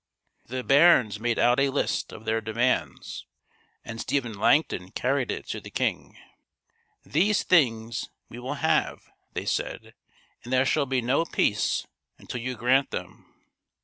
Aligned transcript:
The 0.47 0.63
barons 0.63 1.19
made 1.19 1.37
out 1.37 1.59
a 1.59 1.69
list 1.69 2.11
of 2.11 2.25
their 2.25 2.41
demands; 2.41 3.27
and 3.85 4.01
Stephen 4.01 4.33
Langton 4.33 4.89
carried 4.89 5.29
it 5.29 5.47
to 5.49 5.61
the 5.61 5.69
king." 5.69 6.17
These 7.15 7.43
things 7.43 8.09
we 8.27 8.39
will 8.39 8.55
have," 8.55 8.97
they 9.33 9.45
said;" 9.45 9.93
and 10.43 10.51
there 10.51 10.65
shall 10.65 10.87
be 10.87 11.01
no 11.03 11.23
peace 11.23 11.85
until 12.17 12.41
you 12.41 12.55
grant 12.57 12.89
them." 12.89 13.31